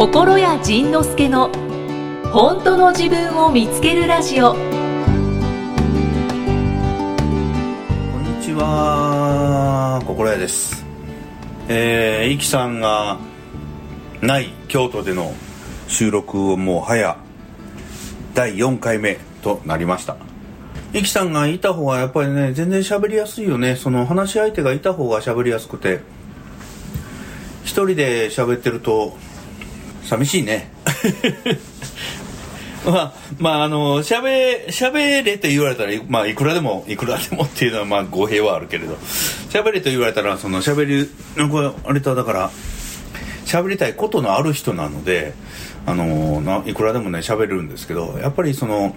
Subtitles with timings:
[0.00, 1.50] 心谷仁之助の
[2.32, 4.62] 本当の自分を見つけるラジオこん
[8.24, 10.86] にちは、心屋です。
[11.68, 13.18] えー、イキさんが
[14.22, 15.34] ない京都での
[15.86, 17.18] 収録をもう早
[18.32, 20.16] 第4回目となりました。
[20.94, 23.76] イキさんがいた方がやっぱりね、全然喋りやすいよね。
[23.76, 26.00] その話し相手がいた方が喋りやすくて、
[27.64, 29.18] 一人で喋ってると
[30.10, 30.72] 寂しいね。
[32.84, 38.94] まあ、まあ、あの、喋、喋れと言われたら、まあ、いくらでも、いくらでもっていうのは、まあ、語弊はあるけれど、
[39.50, 42.50] 喋れと言われたら、その、喋り、なんか、あれと、だから、
[43.44, 45.34] 喋りたいことのある人なので、
[45.86, 48.96] あの、ないくらでもね、喋れるんですけど、やっぱりその、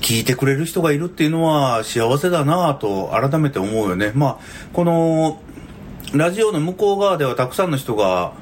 [0.00, 4.12] 聞いてくれる人がいるっていうのは幸せだなぁと改めて思うよね。
[4.14, 4.36] まあ、
[4.72, 5.40] この、
[6.12, 8.32] ラジオの向こう側ではたくさんの人が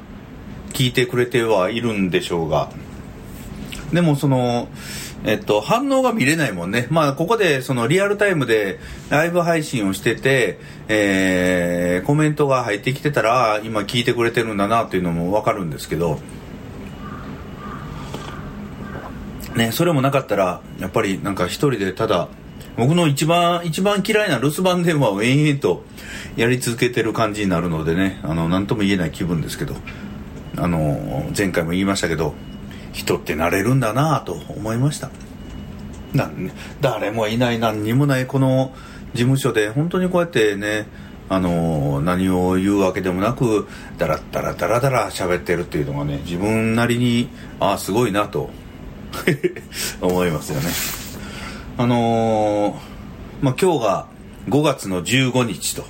[0.76, 2.70] 聞いてくれてはいるんでしょうが、
[3.94, 4.68] でもその、
[5.24, 6.86] えっと、反応が見れないもんね。
[6.90, 16.20] まあ、ここでそのリアルタイムでライブ配信をしてて、えー、コメントが入ってきてたら、今聞いてくれてるんだなっていうのもわかるんですけど、
[19.54, 22.28] ね、それもなかったら、やっぱりなんか一人でただ、
[22.76, 25.84] 僕の一番、一番嫌いな留守番電話を延々と
[26.36, 29.74] やり続けてる感じになるのでね、あの、なんとも言えない気分ですけど、
[30.56, 32.34] あの、前回も言いましたけど、
[32.92, 35.10] 人ってなれるんだなぁと思いました。
[36.14, 36.30] な
[36.80, 38.72] 誰もいない何にもないこの
[39.12, 40.86] 事務所で本当にこうやってね
[41.28, 43.66] あの何を言うわけでもなく
[43.98, 47.28] ダラッダラダラダラ喋ってるっていうのがね自分なりに
[47.60, 48.50] ああすごいなと
[50.00, 50.68] 思いますよね
[51.78, 52.96] あのー
[53.42, 54.06] まあ今日が
[54.48, 55.84] 5月の15日と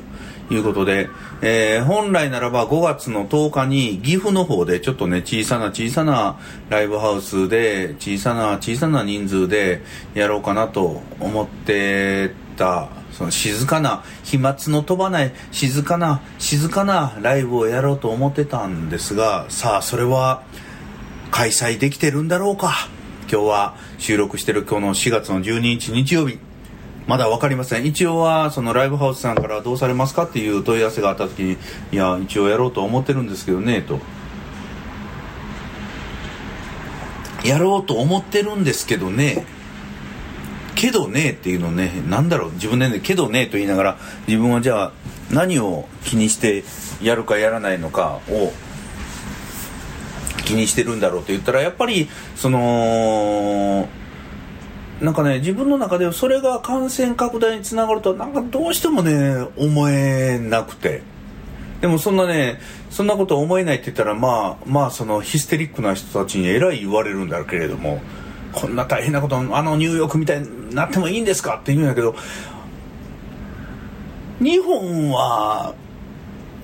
[0.50, 1.08] いうことで、
[1.42, 6.38] えー本来ならば5月の10日に岐阜の方でちょっとね小さな小さな
[6.70, 9.82] ライブハウスで小さな小さな人数で
[10.14, 12.88] やろうかなと思ってた。
[13.12, 20.42] その静かな飛沫の飛ばない静かな静かなライブをやろうと思ってたんですがさあそれは
[21.30, 22.74] 開催できてるんだろうか。
[23.30, 26.45] 今日は収録してる今日の4月の12日日曜日。
[27.06, 27.86] まだ分かりません。
[27.86, 31.56] 一応はそのライブハウスさんからどうされますかっていう問い合わせがあった時に
[31.92, 34.00] いや一応やろうと思ってるんですけどねと。
[37.44, 39.46] やろうと思ってるんですけどね
[40.74, 44.92] けどねっていうのねなんだろう自分でねけどねと言いながら自分はじゃあ
[45.30, 46.64] 何を気にして
[47.02, 48.52] やるかやらないのかを
[50.44, 53.88] 気にしてるんだろうと言ったらやっぱりその
[55.00, 61.02] なんかね自分の中でそれが感染拡大につながるとなんかどうしてもね思えなくて。
[61.80, 62.58] でもそんなね
[62.88, 68.00] そんなこと思えないって言ったらまあまあそのヒステリックな人たちにえらい言われるんだけれども
[68.52, 72.14] こんな大変なことあのニューヨークみたいになってもいいんですかって言うんだけど
[74.40, 75.74] 日本は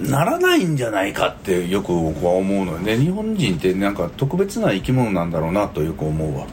[0.01, 2.97] ならないんじゃないかってよく僕は思うのよね。
[2.97, 6.47] 日本人ってなんか特別な生き物なんだろうなとよく思うわ。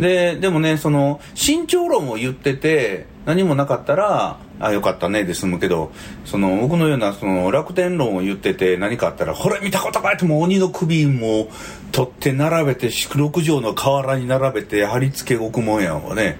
[0.00, 5.92] ででもねその慎重論を言ってて何もなかったらあよかったねで済むけど
[6.24, 11.48] その僕のようなその楽天論を言ってて何かあったらこれ見たことかいってもう鬼の首も
[11.92, 16.38] 取って並べて四六畳の河原に並べて貼り付け獄門やんをね。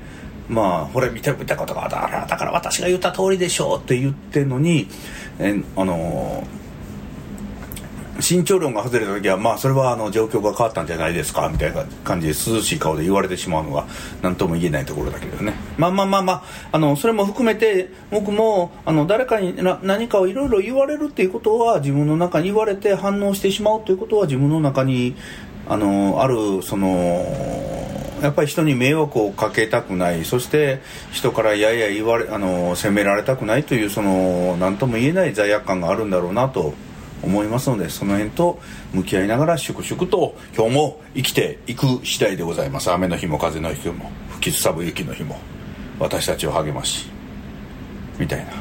[0.49, 4.89] まあこれ見て見たことがあったからだから私が言った通りでしょうって言ってんのに
[5.39, 6.43] えあの
[8.21, 13.87] 慎重論が外れた時はまあそれはあの状況が変わったんじゃないですかみたいな感じで涼しい顔で言われてしまうのが
[14.23, 15.55] 何とも言えないところだけどね。
[15.79, 25.17] まあまあまあまああのそれも含めて僕もあの誰かにな何かをいろいろ言われるっていうことは自分の中に言われて反応してしまうということは自分の中に
[25.69, 26.89] あのあるその
[28.23, 30.25] やっぱり人に迷惑をかけたくない。
[30.25, 30.81] そして
[31.11, 36.75] 人からやや言われあの責められたくないというその何とも言えない罪悪感があるんだろうなと
[37.23, 38.61] 思いますのでその辺と
[38.93, 45.39] 向き合いながら粛々と今日も生きていく次第でございます雨の日も風の日も吹きすさぶ雪の日も
[45.99, 47.09] 私たちを励まし
[48.19, 48.53] みたいな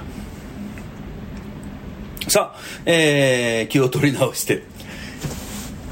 [2.29, 4.63] さあ、えー、気を取り直して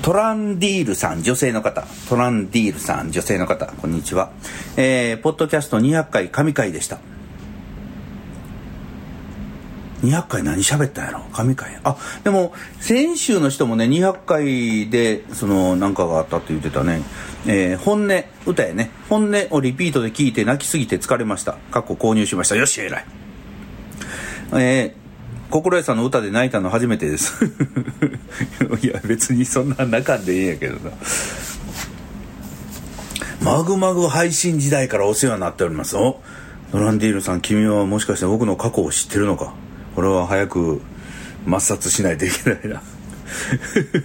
[0.07, 1.85] トランディールさん、女性の方。
[2.07, 3.65] トランディールさん、女性の方。
[3.65, 4.31] こんにちは。
[4.77, 6.99] えー、ポッドキャスト200回神回でした。
[10.03, 11.21] 200回何喋ったんやろ？
[11.33, 11.79] 神回。
[11.83, 17.01] あ、でも、先週の人もね、200回で、その、なんかがあったって言ってたね。
[17.47, 18.91] えー、本音、歌やね。
[19.09, 21.57] 本音をリピートで聞いて泣きすぎて疲れました。
[21.71, 22.55] 過去購入しました。
[22.55, 23.05] よし、偉い。
[24.53, 25.07] えー
[25.49, 27.45] 心得さんの歌で泣いたの初めてです
[28.83, 30.91] いや別にそんな中でええんやけどな
[33.41, 36.19] マグマグ配信時代からお世話になっておりますお
[36.73, 39.53] ドランディールさん君はもしかして僕の過去を知ってるのか？
[39.97, 40.79] これは早く
[41.47, 42.83] 抹殺しないといけないな。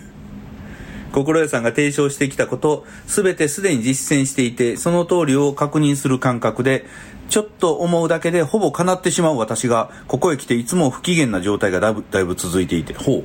[1.13, 6.87] 心得さんが提唱してきたこと全てすでに実践していてその通りを確認する感覚で
[7.29, 12.95] ちょっと思うだけでほぼ叶ってしまう私がここへ来ていつも不機嫌な状態がだいぶだいぶ続いていて。
[12.95, 13.25] ほう。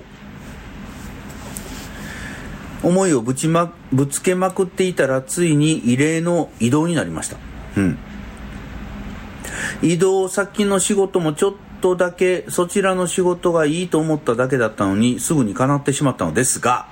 [2.85, 7.37] 思いをぶち、ま、ぶつけまくっていたらついに異例の移動になりました。
[7.77, 7.97] うん。
[9.81, 11.53] 移動先の仕事もちょっ
[11.95, 16.87] だけそちらの仕事がいいと思っただけだったのにすぐに叶ってしまったのですが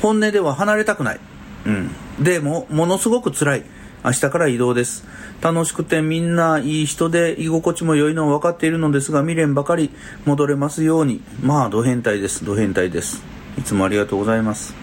[0.00, 1.20] 本音では離れたくない。
[1.66, 1.90] うん。
[2.24, 3.64] でも、ものすごく辛い。
[4.02, 5.04] 明日から移動です。
[5.42, 9.90] 楽しくてみんないい人で居心地も良いのは分かっているのですが、未練ばかり
[10.24, 11.20] 戻れますように。
[11.42, 12.44] まあ、ド変態です。
[12.44, 13.22] ド変態です。
[13.58, 14.74] いつもありがとうございます。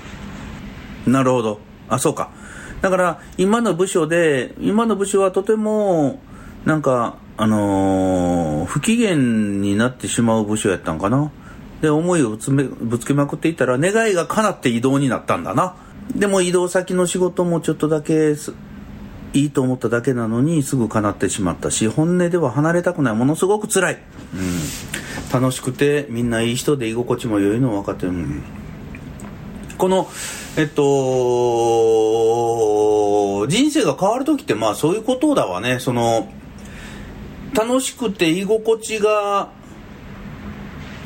[1.08, 1.60] なるほど。
[1.90, 2.30] あ、そうか。
[2.82, 6.22] だから、今の部署で、今の部署はとても、
[6.64, 11.32] なんか、あのー、不機嫌になってしまう部署やったんかな。
[11.82, 15.76] で、思いをぶつめぶつけまくっていたら、願いが叶って移動になったんだな。
[16.16, 18.36] でも移動先の仕事もちょっとだけ
[19.34, 23.16] いいと思っただけなのにすぐ叶ってしまったし、本音では離れたくない。
[23.16, 24.00] ものすごく辛い。
[24.34, 25.42] うん。
[25.42, 28.14] 楽しくて、みんないい人で居心地も良いの分かってる。
[29.78, 30.10] この、
[30.58, 30.84] えっと、
[33.48, 35.78] 人生が変わる時ってまあそういうことだわね。
[35.80, 36.28] その、
[37.58, 39.50] 楽しくて居心地が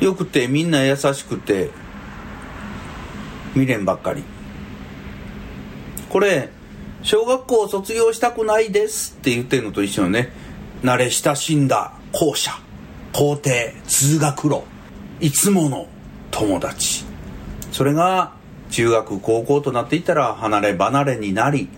[0.00, 1.70] よくてみんな優しくて
[3.54, 4.22] 未練ばっかり。
[6.10, 6.50] これ
[7.02, 10.30] 小学校を卒業したくないですって言ってるのと一緒よね。
[10.82, 12.60] 慣れ親しんだ校舎
[13.14, 13.56] 校庭
[13.86, 14.62] 通学路
[15.20, 15.86] いつもの
[16.30, 17.06] 友達。
[17.70, 18.34] それが
[18.70, 21.70] 中学高校となっていたら離れ離れになり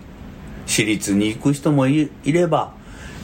[0.66, 2.74] 私立に行く人もいれば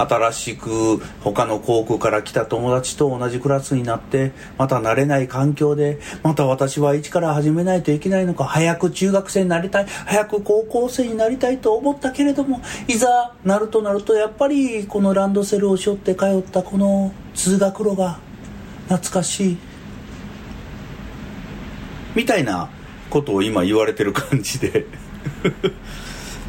[0.01, 18.19] 新しく他の高校から来た友達と同じクラスになってまた慣れない環境でまた私は一から始めないといけないのか早く中学生になりたい早く高校生になりたいと思ったけれどもいざなるとなるとやっぱりこのランドセルを背負って通ったこの通学路が
[18.89, 19.57] 懐かしい。
[22.15, 22.69] みたいな
[23.09, 24.87] ことを今言われてる感じで。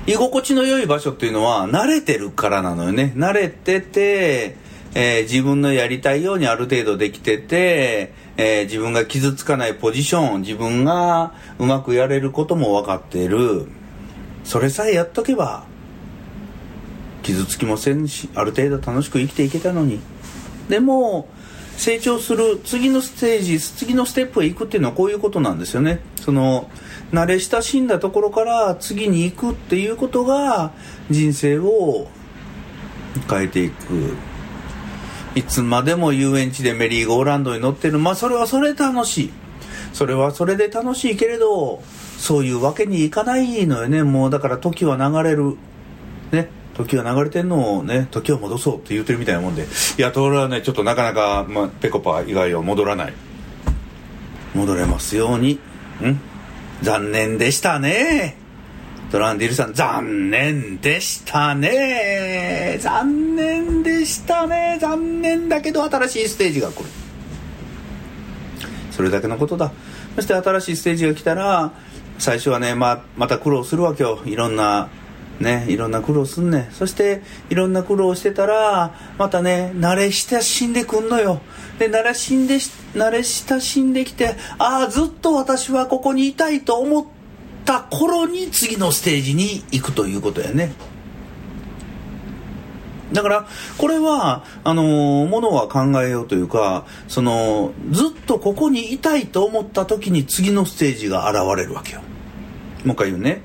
[0.08, 3.14] 居心地の良い場所っていうのは慣れてるからなのよね。
[3.16, 4.56] 慣れてて、
[4.96, 13.68] えー、自分のやりたいようにある程度できてて、えー、自分が傷つかないポジション自分がうまくやれることも分かっている。
[14.44, 15.66] それさえやっとけば
[17.22, 20.00] 傷つきませんしある程度楽しく生きていけたのに。
[20.68, 21.30] でも
[21.78, 26.00] 成長する次のステージ次のステップへ行くっていうのはこういうことなんですよね。
[26.16, 26.70] その
[27.12, 30.72] 慣れ親しんだところから次に行くっていうことが
[31.10, 32.08] 人生を
[33.30, 34.16] 変えていく。
[35.34, 38.00] いつまでも遊園地でメリーゴーランドに乗ってる。
[38.00, 39.32] まあそれはそれ楽しい。
[39.94, 41.82] それはそれで楽しいけれど
[42.18, 44.04] そういうわけにいかないのよね。
[44.04, 45.58] もうだから時は流れる。
[46.32, 46.50] ね。
[46.74, 49.64] 時は流れてんのをね時を戻そうって言ってるみたいなもんで。
[49.64, 53.14] いやそれはねちょっとなかなか、まあ、ペコパ以外は戻らない。
[54.56, 55.60] 戻れますように。
[56.02, 56.20] うん。
[56.82, 58.38] 残念でしたね。
[59.12, 62.78] トランディルさん、残念でしたね。
[62.80, 64.78] 残念でしたね。
[64.80, 66.90] 残念だけど新しいステージが来る。
[68.92, 69.72] それだけのことだ。
[70.16, 71.72] そして新しいステージが来たら、
[72.20, 74.22] 最初はね、ままた苦労するわけよ。
[74.26, 74.90] いろんな、
[75.42, 76.60] ね、いろんな苦労すんね。
[76.60, 81.42] んそして、いろんな苦労してたら、またね、慣れ親しんでくんのよ。
[81.82, 82.58] で慣れしんで
[82.94, 87.06] 慣れ親しんできてああずっと私はここにいたいと思っ
[87.66, 90.74] た頃に次のステージに行くということやね。
[93.12, 94.84] だからこれはあの
[95.26, 102.02] ものは考えようというかそのずっとここにいたいと思った時に次のステージが現れるわけよ。
[102.86, 103.42] もう一回言うね。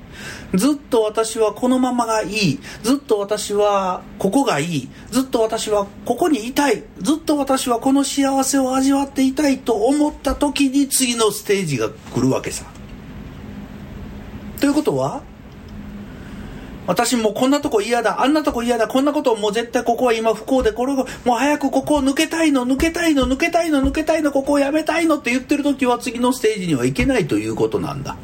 [0.53, 2.59] ずっと私はこのままがいい。
[2.83, 4.89] ずっと私はここがいい。
[5.11, 6.83] ずっと私はここにいたい。
[6.99, 12.65] ずっと私はこの幸せを味わっていたいと思った時に次のステージが来るわけさ。
[14.59, 15.21] ということは
[16.87, 28.15] 私もこんなとこ嫌だ、あんなとこ嫌だ、こんなこともう絶対ここは今不幸で、これがもう早くここを抜けたいの、抜けたいの、抜けたいの、抜けたいの、ここをやめたいのって言ってる時は次のステージには行けないということなんだ。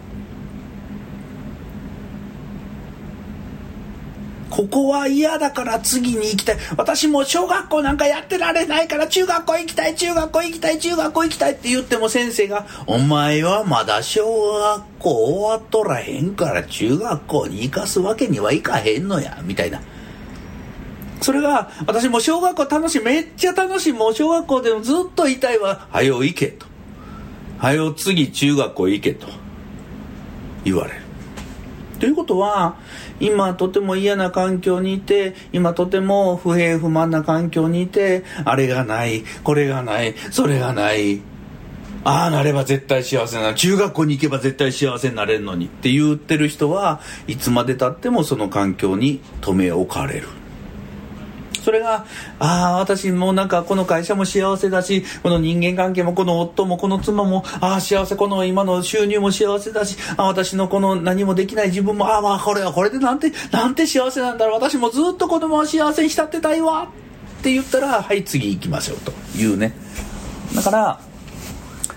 [4.54, 19.82] ここは嫌だから次に行きたい私も小学校なんかやってられないから中学校行きたい中学校行きたい中学校行きたいって言っても先生が「お前はまだ小学校終わっとらへんから中学校に行かすわけにはいかへんのや」みたいな。
[21.20, 25.88] それが、私も小学校楽しい、めっちゃ楽しい、もう小学校でもずっといたいわ。
[25.90, 26.66] はよ行けと。
[27.60, 29.28] はよ次中学校行けと。
[30.66, 31.03] 言われる。
[32.04, 32.76] ということは、
[33.22, 41.22] 今とても嫌な環境にいて、今とても不平不満な環境にいて、あれがない、これがない、それがない。
[42.04, 50.28] ああなれば絶対幸せな中学校に行けば絶対幸せになれるのにって言ってる人はいつまでたってもその環境に留め置かれる。
[51.74, 52.06] それが、
[52.38, 64.62] ああ、私もうなんかこの会社も幸せだし、この人間関係もこの夫もこの妻も、ああ、幸せ、この今の収入も幸せだし、あ私のこの何もできない自分も、ああ、まあこれはこれでなんて、なんて幸せなんだろう。
[64.62, 66.84] 私もずっと子供は幸せに浸ってたいわ。
[67.40, 69.74] って言ったら、はい、次行きましょうというね。
[70.56, 71.00] だから、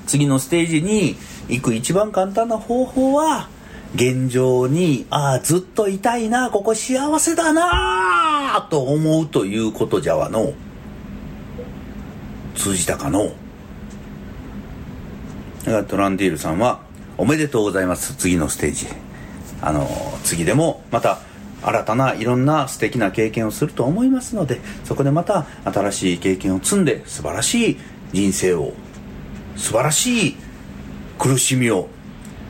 [0.06, 1.16] 次のステージに
[1.50, 3.50] 行く一番簡単な方法は、
[3.95, 10.52] 現状に、ああ、ずっといたいな、ここ幸せだな、と思うということじゃわの。
[12.55, 13.33] 通じたかの。
[15.88, 16.81] トランディールさんは、
[17.19, 18.87] おめでとうございます、次のステージ。
[19.62, 19.88] あの、
[20.25, 21.21] 次でも、また、
[21.62, 27.76] 新たないろんな素敵な経験をすると思いますので、そこでまた新しい経験を積んで、素晴らしい
[28.12, 28.73] 人生を、
[29.57, 30.37] 素晴らしい
[31.19, 31.88] 苦しみを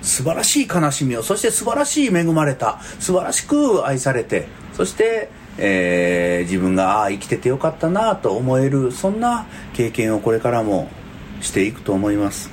[0.06, 10.88] 素晴らしい悲しみをそして素晴らしい恵まれた素晴らしく愛されてそして、えー、自分があ生きててよかったなと思えるそんな経験をこれからも
[11.40, 12.50] していくと思います。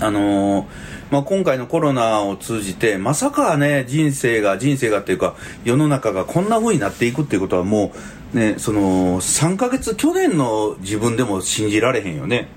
[0.00, 0.66] あのー、
[1.10, 7.92] まあ、今回のコロナを通じてまさかね人生が人生がっていうか世の中がこんな風になっていくっていうことはも
[8.34, 12.48] うねその3ヶ月去年の自分でも信じられへんよね。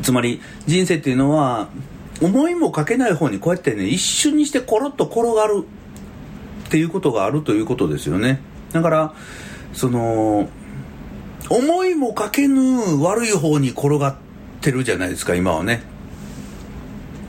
[0.00, 1.68] つまり人生っていうのは
[2.20, 5.64] 思いもかけない方にこうやってね一瞬にしてコロッと転がる
[6.66, 8.40] っていうことがあるということですよね。
[8.72, 9.14] だから
[9.72, 10.48] その
[11.50, 14.16] 思いもかけぬ悪い方に転がっ
[14.60, 15.82] てるじゃないですか今はね。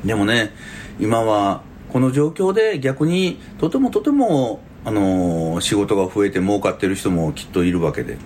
[0.06, 0.52] でもね
[1.00, 8.18] 今はこの状況で逆にとてもとてもあの仕事が増えて儲かってる人もきっといるわけで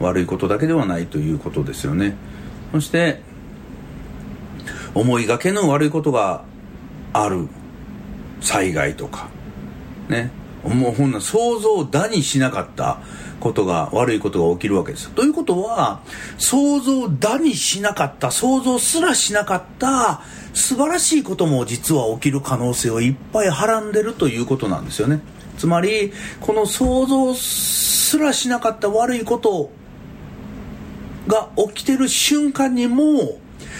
[0.00, 2.16] 悪いことだけではないということですよね。
[2.74, 3.20] そして
[4.94, 6.42] 思いがけの悪いことが
[7.12, 7.46] ある。
[8.40, 9.28] 災害とか。
[10.08, 10.32] ね。
[10.64, 12.98] もうほんな想像だにしなかった
[13.38, 16.00] ことが悪いことが起きるわけですということは
[16.38, 20.22] 想像だにしなかった想像すらしなかった
[20.54, 25.20] 素晴らしいことも実は起きる可能性をいっぱいはらんでるということなんですよね。
[25.58, 29.70] つまりこの想像すらしなかった悪いこと
[31.26, 33.38] が起きてる瞬間にも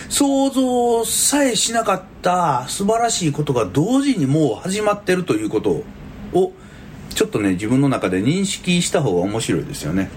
[0.09, 5.83] 想像さえしなかった素晴らしいことが同時にもう始まってるということ
[6.33, 6.53] を
[7.11, 10.11] ちょっとね自分の中で認識した方が面白いですよね。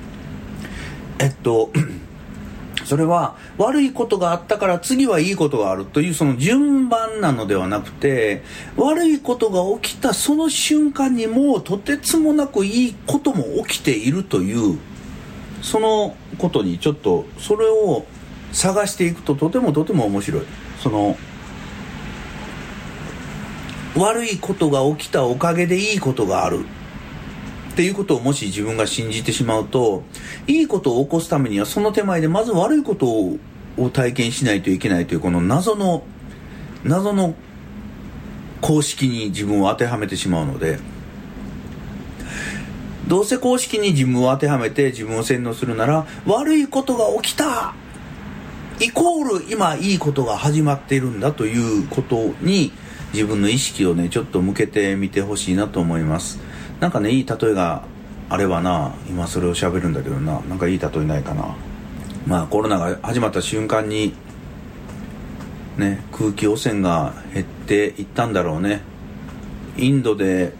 [1.19, 1.71] えっと
[2.85, 8.43] それは悪いことがあったから次はいいことがあるというその順番なのではなくて
[8.77, 14.77] 悪いことが起きたその瞬間にもうとてつもなくいいことも起きているという
[15.61, 18.05] そのことにちょっとそれを
[18.51, 20.43] 探していくととてもとても面白い
[20.81, 21.17] その
[23.95, 26.65] 悪いことが起きたおかげでいいことがある
[27.71, 30.03] っていうことをもし自分が信じてしまうと
[30.47, 36.03] いいことを起こすためにはその手前でまず悪いことを体験しないといけないというこの謎の
[36.83, 37.35] 謎の
[38.61, 40.79] 公式に自分を当てはめてしまうので。
[43.07, 47.73] どうせ公式に自分を当てはめて自分を洗脳するなら悪いことが起きた。
[48.79, 52.71] イコール今いいことが始まっているんだということに
[53.13, 56.39] 自分の意識をねちょっと向けてみてほしいなと思います。
[56.79, 57.83] なんかねいい例えが
[58.29, 60.41] あればな今それを喋るんだけどな。
[60.41, 61.55] なんかいい例えないかな。
[62.27, 64.13] まあコロナが始まった瞬間に
[65.77, 68.81] ね空気汚染が減っていったんだろうね。
[69.77, 70.53] インドで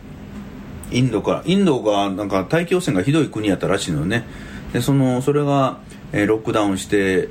[0.92, 1.44] インドから。
[1.46, 4.26] インドがなんか大気汚染がひどい国やったらしいのよね。
[4.74, 5.80] でそのそれが、
[6.12, 7.30] えー、ロックダウンして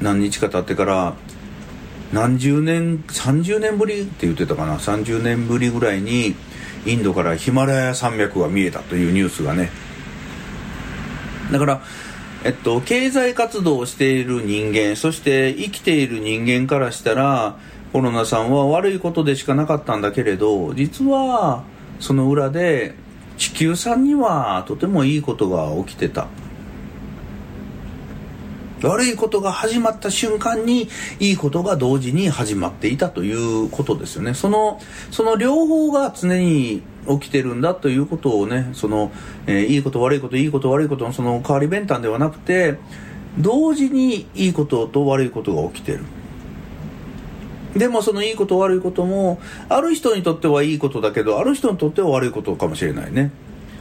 [0.00, 1.14] 何日か経ってから
[2.12, 4.78] 何十年30年ぶりって言ってたかな。
[4.78, 6.34] 30年ぶりぐらいに
[6.86, 9.70] インドからヒマラヤ山脈が見えたというニュースがね。
[11.52, 11.82] だから
[12.44, 17.56] えっと経済活動をしている人間そして生きている人間からしたら
[17.92, 21.64] コロナさんは悪いことでしかなかったんだけれど実は
[22.00, 22.94] その裏で
[23.36, 26.28] 地球さんにはとてもいいことが起きてた。
[28.82, 34.34] 悪いことが始まった瞬間にいいことが同時に始まっていたということですよね。
[34.34, 34.80] その
[35.10, 39.10] その両方が常に起きてるんだということをねその、
[39.46, 42.78] えー、いいこと悪いこといいこと悪いことのその代わり弁端ではなくて
[43.38, 46.04] 同時にいいことと悪いことが起きてる。
[47.76, 53.30] でもそのいいこと悪いこともある人にとってはいいことだけどある人にとっては悪いことかもしれないね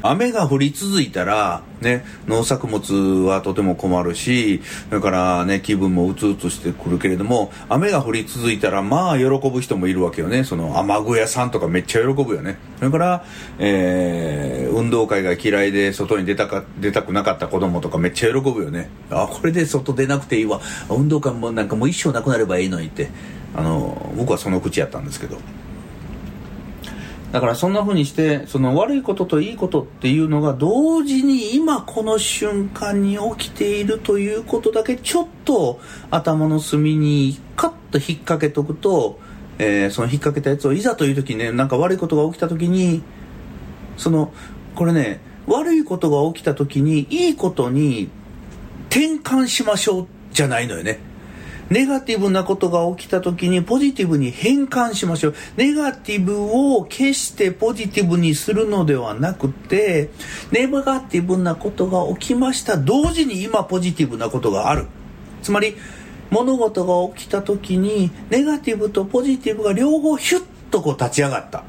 [0.03, 2.93] 雨が降り続いたら、ね、農作物
[3.27, 10.43] はとても困るし、それからね、気分もうつうつしてくるけれども、雨が降り続いたら、まあ、喜ぶ人もいるわけよね。
[10.43, 12.57] その、雨具屋さんとかめっちゃ喜ぶよね。
[12.77, 13.25] それから、
[13.57, 18.89] えー、運動会が嫌いで外に出たか、出たくなかった子供とかめっちゃ喜ぶよね。
[19.09, 20.61] あ、これで外出なくていいわ。
[20.89, 23.09] 運動会もなんかもう一生なくなればいいのにって、
[23.55, 25.37] あの、僕はその口やったんですけど。
[27.31, 39.19] だからそんな風にしてその悪いことといいことっていうのが同時に今この瞬間に起きているということだけちょっと頭の隅にカッと引っ掛けとくと、
[39.59, 43.03] えー、その引っ掛けたやつをいざという時にねなんか悪いことが起きた時に
[43.97, 44.31] その
[44.75, 48.09] これね悪いことが起きた時にいいことに
[48.89, 50.99] 転換しましょうじゃないのよね
[51.69, 55.35] ネガティブなことが起きた時にポジティブに変換しましょう。
[55.57, 60.09] ネガティブを決してポジティブにするのではなくて、
[60.51, 62.77] ネガティブなことが起きました。
[62.77, 64.87] 同時に今ポジティブなことがある。
[65.41, 65.75] つまり、
[66.29, 71.63] 物事が起きた時に、ネガティブとポジティブが両方ヒュッとこう立ち上がった。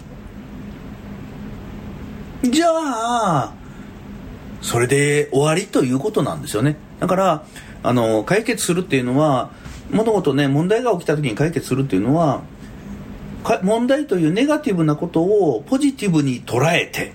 [2.43, 3.53] じゃあ、
[4.61, 6.77] それで終わりということなんですよね。
[7.01, 7.45] だから、
[7.83, 9.51] あの、解決するっていうのは、
[9.91, 12.43] 物事ね問題が起きた時に解決するっていうのは
[13.63, 17.13] 問題というネガティブなことをポジティブに捉えて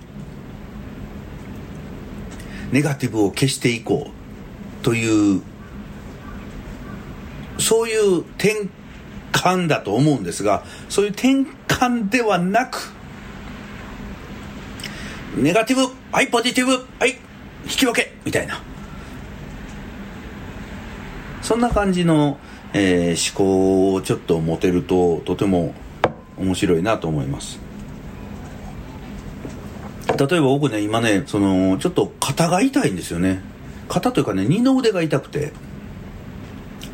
[2.72, 5.42] ネガティブを消していこうという
[7.59, 8.68] そういう転
[9.31, 12.92] 換だと思うんですがそういう転換ではなく
[15.38, 17.18] ネガティブはいポジティブはい
[17.66, 18.62] 引き分けみたいな。
[21.44, 22.40] そんな感じの
[22.74, 25.74] えー、思考をちょっと持てるととても
[26.38, 27.59] 面白いなと思います。
[30.07, 33.42] 例えば僕ね今ねそのちょっと肩が痛いんですよね。
[33.88, 35.53] 肩というかね二の腕が痛くて。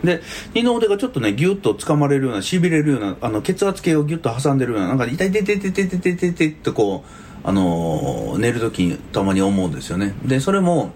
[0.03, 0.21] で
[0.53, 10.13] 二の腕がちょっとねギュッと掴まれるようなしびれるようなあの血圧計をギュッと挟んでるようななんか痛い痛い痛い痛い痛い痛い痛いってこうあのー、寝る時にたまに思うんですよね。
[10.25, 10.93] でそれも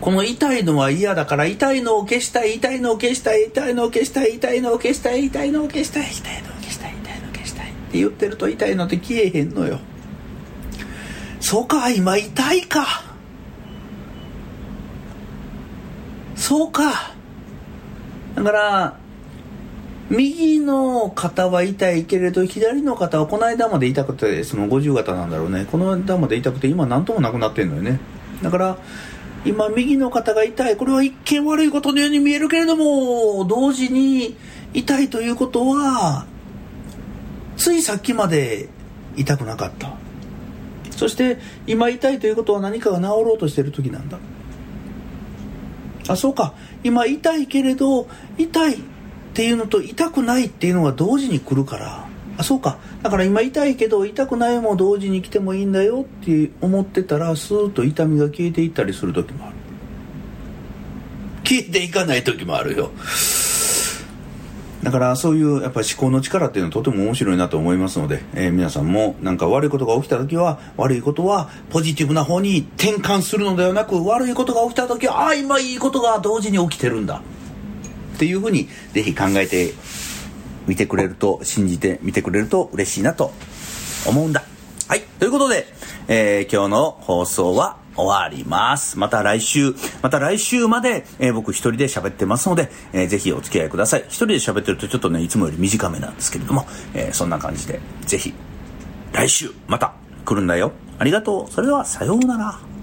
[0.00, 9.80] この痛いのは嫌だから痛いのを消したい痛いのを消したい痛いのを消したい痛いのを消したい痛いのを消したい痛いのを消したい痛いのを消したいって言ってると痛いのって消えへんのよ。
[11.40, 13.04] そうか今痛いか。
[16.36, 17.14] そうか。
[18.36, 18.96] だから
[20.10, 25.66] 右の肩は痛いけれど左の肩はこの間まで痛くてその50型なんだろうね。
[25.70, 28.00] この間まで痛くて今何ともなくなってんのよね。
[28.42, 28.78] だから
[29.44, 30.76] 今右の肩が痛い。
[30.76, 34.36] これは一見悪いことのように見えるけれども同時に
[34.74, 36.26] 痛いということは
[37.56, 38.68] ついさっきまで
[39.16, 39.96] 痛くなかった。
[40.90, 44.18] そして今痛いということは何かが治ろうとしている時なんだ。
[46.08, 46.54] あそうか。
[46.82, 48.78] 今痛いけれど痛いっ
[49.34, 52.07] ていうのと痛くないっていうのが同時に来るから
[52.38, 52.78] あそうか。
[53.02, 59.56] だから今痛いけど痛くないも同時に来てもいいんだよって思ってたらスーッと痛みが消えていったりする時もある。
[61.44, 62.90] 消えていかない時もあるよ。
[64.84, 77.22] だからそういうやっぱ思考の力っていうのはとても面白いなと思いますので、えー、皆さんもなんか悪いことが起きた時は悪いことはポジティブな方に転換するのではなく悪いことが起きた時はああ今いいことが同時に起きてるんだ。
[78.14, 79.72] っていうふうにぜひ考えて
[80.68, 83.32] 見てくれると、信じて見てくれると嬉しいなと
[84.06, 84.44] 思うんだ。
[84.86, 85.02] はい。
[85.18, 85.66] ということで、
[86.06, 88.98] えー、今日の放送は終わります。
[88.98, 94.04] また来週、また来週まで、えー、僕一人で喋ってますので、えー、ぜひお付き合いください。
[94.08, 98.32] 一人で喋ってるとちょっとね、いつもより短めなんですけれども、えー、そんな感じで、ぜひ、
[99.12, 100.72] 来週、また来るんだよ。
[100.98, 101.52] ありがとう。
[101.52, 102.77] それでは、さようなら。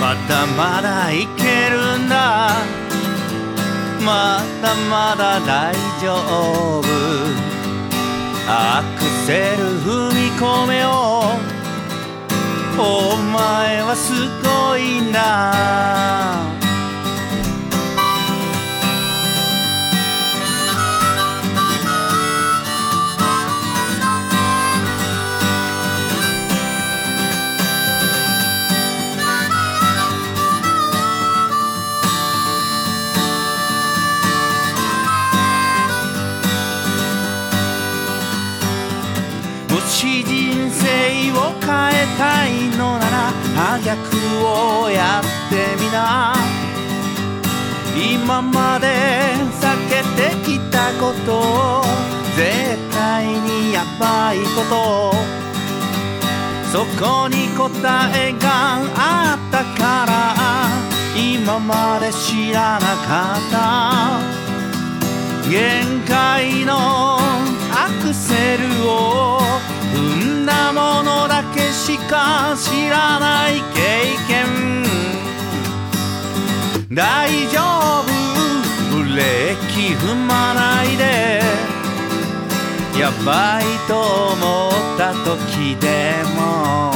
[0.00, 2.54] まだまだいけるんだ
[4.02, 6.14] まだまだ大丈
[6.80, 6.82] 夫。
[8.48, 11.24] アクセル踏み込めよ。
[12.78, 16.49] お前はすごいな。
[44.90, 46.34] をやってみな？
[47.96, 48.86] 今まで
[49.60, 51.82] 避けてきたこと
[52.36, 55.12] 絶対にやばいこと。
[56.72, 57.68] そこに答
[58.14, 60.36] えがあったから
[61.20, 64.20] 今まで知らなかった。
[65.48, 69.39] 限界のアクセルを
[70.50, 74.84] 踏んだものだけしか知らない経験
[76.92, 77.60] 大丈
[78.02, 81.40] 夫ブレーキ踏まないで
[82.98, 84.00] やばいと
[84.32, 86.92] 思った時でも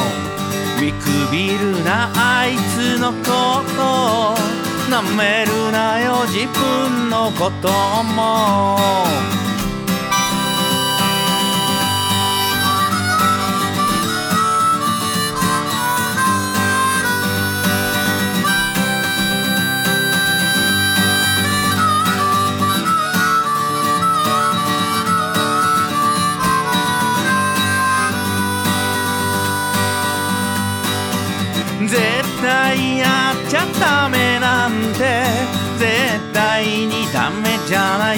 [0.81, 4.35] 見くびるなあいつのこと
[4.91, 7.69] なめるなよ自分のこと
[8.15, 9.44] も。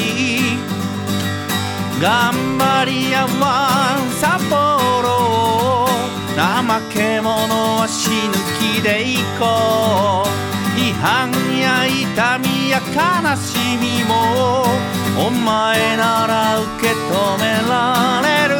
[0.06, 5.86] じゃない頑張り屋は札幌
[6.36, 7.32] 怠け者
[7.78, 10.46] は死ぬ気でいこう。
[10.76, 14.66] 批判や痛みや悲しみも
[15.18, 18.55] お前なら受け止められる。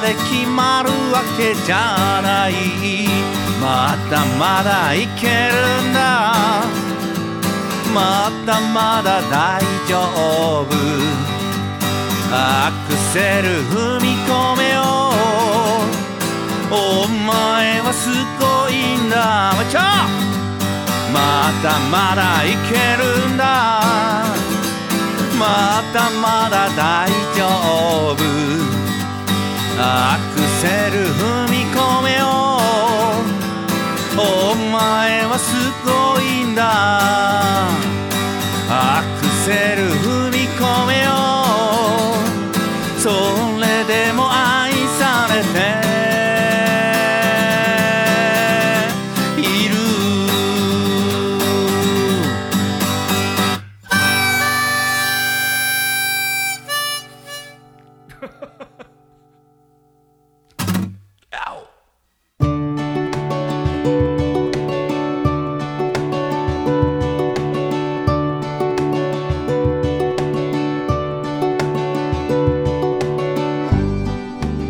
[0.00, 2.54] で決まるわけじゃない。
[3.60, 6.34] まだまだいけるんだ。
[7.94, 9.98] まだまだ大丈
[10.62, 10.70] 夫。
[12.32, 15.12] アクセル踏み込めよ。
[16.70, 18.08] お前はす
[18.40, 19.52] ごいんだ。
[21.12, 23.44] まだまだいけるんだ。
[25.38, 28.71] まだまだ大丈夫。
[29.78, 32.58] アクセル踏み込めよ。
[34.16, 35.54] お前はす
[35.84, 37.81] ごいんだ。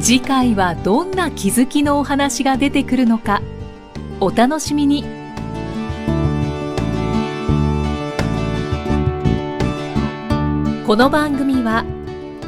[0.00, 3.40] 次回はどんな気づきのお話が出てくるのか。
[4.20, 5.04] お楽しみに。
[10.86, 11.84] この番組は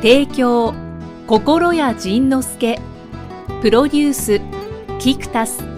[0.03, 0.74] 提供
[1.27, 2.79] 心谷仁之助
[3.62, 4.40] プロデュース
[4.98, 5.73] キクタス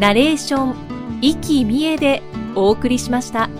[0.00, 2.22] ナレーション生きみえで
[2.54, 3.50] お送りしました。